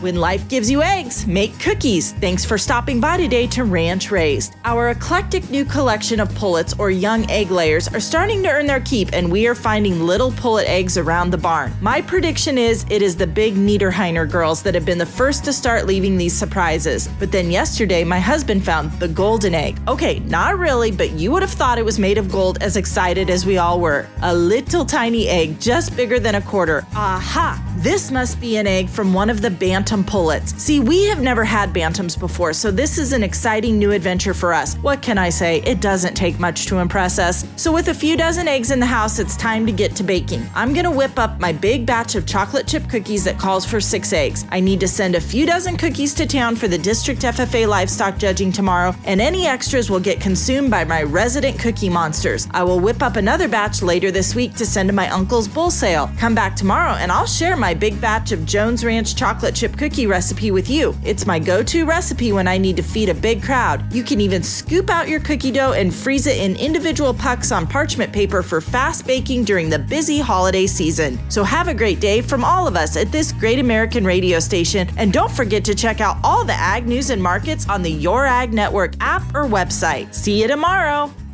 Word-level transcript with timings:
When 0.00 0.16
life 0.16 0.48
gives 0.48 0.70
you 0.70 0.82
eggs, 0.82 1.26
make 1.26 1.60
cookies. 1.60 2.12
Thanks 2.12 2.42
for 2.42 2.56
stopping 2.56 3.00
by 3.00 3.18
today 3.18 3.46
to 3.48 3.64
Ranch 3.64 4.10
Raised. 4.10 4.56
Our 4.64 4.88
eclectic 4.88 5.50
new 5.50 5.62
collection 5.66 6.20
of 6.20 6.34
pullets 6.34 6.72
or 6.78 6.90
young 6.90 7.30
egg 7.30 7.50
layers 7.50 7.86
are 7.86 8.00
starting 8.00 8.42
to 8.44 8.48
earn 8.48 8.64
their 8.64 8.80
keep, 8.80 9.12
and 9.12 9.30
we 9.30 9.46
are 9.46 9.54
finding 9.54 10.00
little 10.00 10.32
pullet 10.32 10.66
eggs 10.70 10.96
around 10.96 11.28
the 11.28 11.36
barn. 11.36 11.74
My 11.82 12.00
prediction 12.00 12.56
is 12.56 12.86
it 12.88 13.02
is 13.02 13.14
the 13.14 13.26
big 13.26 13.56
Niederrheiner 13.56 14.26
girls 14.30 14.62
that 14.62 14.74
have 14.74 14.86
been 14.86 14.96
the 14.96 15.04
first 15.04 15.44
to 15.44 15.52
start 15.52 15.84
leaving 15.84 16.16
these 16.16 16.32
surprises. 16.32 17.06
But 17.18 17.30
then 17.30 17.50
yesterday, 17.50 18.02
my 18.02 18.20
husband 18.20 18.64
found 18.64 18.92
the 19.00 19.08
golden 19.08 19.54
egg. 19.54 19.78
Okay, 19.86 20.20
not 20.20 20.58
really, 20.58 20.92
but 20.92 21.10
you 21.10 21.30
would 21.30 21.42
have 21.42 21.52
thought 21.52 21.76
it 21.76 21.84
was 21.84 21.98
made 21.98 22.16
of 22.16 22.32
gold 22.32 22.56
as 22.62 22.78
excited 22.78 23.28
as 23.28 23.44
we 23.44 23.58
all 23.58 23.78
were. 23.78 24.08
A 24.22 24.34
little 24.34 24.86
tiny 24.86 25.28
egg, 25.28 25.60
just 25.60 25.94
bigger 25.94 26.18
than 26.18 26.36
a 26.36 26.40
quarter. 26.40 26.86
Aha! 26.94 27.62
This 27.82 28.10
must 28.10 28.42
be 28.42 28.58
an 28.58 28.66
egg 28.66 28.90
from 28.90 29.14
one 29.14 29.30
of 29.30 29.40
the 29.40 29.50
bantam 29.50 30.04
pullets. 30.04 30.54
See, 30.62 30.80
we 30.80 31.04
have 31.06 31.22
never 31.22 31.44
had 31.44 31.72
bantams 31.72 32.18
before, 32.18 32.52
so 32.52 32.70
this 32.70 32.98
is 32.98 33.14
an 33.14 33.22
exciting 33.22 33.78
new 33.78 33.92
adventure 33.92 34.34
for 34.34 34.52
us. 34.52 34.74
What 34.82 35.00
can 35.00 35.16
I 35.16 35.30
say? 35.30 35.62
It 35.62 35.80
doesn't 35.80 36.12
take 36.12 36.38
much 36.38 36.66
to 36.66 36.76
impress 36.76 37.18
us. 37.18 37.46
So, 37.56 37.72
with 37.72 37.88
a 37.88 37.94
few 37.94 38.18
dozen 38.18 38.48
eggs 38.48 38.70
in 38.70 38.80
the 38.80 38.84
house, 38.84 39.18
it's 39.18 39.34
time 39.34 39.64
to 39.64 39.72
get 39.72 39.96
to 39.96 40.02
baking. 40.02 40.46
I'm 40.54 40.74
gonna 40.74 40.90
whip 40.90 41.18
up 41.18 41.40
my 41.40 41.52
big 41.52 41.86
batch 41.86 42.16
of 42.16 42.26
chocolate 42.26 42.66
chip 42.66 42.86
cookies 42.86 43.24
that 43.24 43.38
calls 43.38 43.64
for 43.64 43.80
six 43.80 44.12
eggs. 44.12 44.44
I 44.50 44.60
need 44.60 44.80
to 44.80 44.88
send 44.88 45.14
a 45.14 45.20
few 45.20 45.46
dozen 45.46 45.78
cookies 45.78 46.12
to 46.16 46.26
town 46.26 46.56
for 46.56 46.68
the 46.68 46.76
district 46.76 47.22
FFA 47.22 47.66
livestock 47.66 48.18
judging 48.18 48.52
tomorrow, 48.52 48.94
and 49.06 49.22
any 49.22 49.46
extras 49.46 49.88
will 49.88 50.00
get 50.00 50.20
consumed 50.20 50.70
by 50.70 50.84
my 50.84 51.02
resident 51.02 51.58
cookie 51.58 51.88
monsters. 51.88 52.46
I 52.50 52.62
will 52.62 52.78
whip 52.78 53.02
up 53.02 53.16
another 53.16 53.48
batch 53.48 53.80
later 53.80 54.10
this 54.10 54.34
week 54.34 54.54
to 54.56 54.66
send 54.66 54.90
to 54.90 54.94
my 54.94 55.08
uncle's 55.08 55.48
bull 55.48 55.70
sale. 55.70 56.10
Come 56.18 56.34
back 56.34 56.54
tomorrow 56.54 56.92
and 56.96 57.10
I'll 57.10 57.24
share 57.24 57.56
my 57.56 57.69
my 57.70 57.74
big 57.74 58.00
batch 58.00 58.32
of 58.32 58.44
Jones 58.44 58.84
Ranch 58.84 59.14
chocolate 59.14 59.54
chip 59.54 59.78
cookie 59.78 60.08
recipe 60.08 60.50
with 60.50 60.68
you. 60.68 60.92
It's 61.04 61.24
my 61.24 61.38
go 61.38 61.62
to 61.62 61.86
recipe 61.86 62.32
when 62.32 62.48
I 62.48 62.58
need 62.58 62.74
to 62.78 62.82
feed 62.82 63.08
a 63.08 63.14
big 63.14 63.44
crowd. 63.44 63.94
You 63.94 64.02
can 64.02 64.20
even 64.20 64.42
scoop 64.42 64.90
out 64.90 65.08
your 65.08 65.20
cookie 65.20 65.52
dough 65.52 65.74
and 65.74 65.94
freeze 65.94 66.26
it 66.26 66.38
in 66.38 66.56
individual 66.56 67.14
pucks 67.14 67.52
on 67.52 67.68
parchment 67.68 68.12
paper 68.12 68.42
for 68.42 68.60
fast 68.60 69.06
baking 69.06 69.44
during 69.44 69.70
the 69.70 69.78
busy 69.78 70.18
holiday 70.18 70.66
season. 70.66 71.16
So 71.30 71.44
have 71.44 71.68
a 71.68 71.74
great 71.74 72.00
day 72.00 72.22
from 72.22 72.44
all 72.44 72.66
of 72.66 72.74
us 72.74 72.96
at 72.96 73.12
this 73.12 73.30
great 73.30 73.60
American 73.60 74.04
radio 74.04 74.40
station. 74.40 74.88
And 74.96 75.12
don't 75.12 75.30
forget 75.30 75.64
to 75.66 75.74
check 75.76 76.00
out 76.00 76.16
all 76.24 76.44
the 76.44 76.54
ag 76.54 76.88
news 76.88 77.10
and 77.10 77.22
markets 77.22 77.68
on 77.68 77.82
the 77.82 77.92
Your 77.92 78.26
Ag 78.26 78.52
Network 78.52 78.94
app 78.98 79.22
or 79.32 79.44
website. 79.44 80.12
See 80.12 80.42
you 80.42 80.48
tomorrow. 80.48 81.12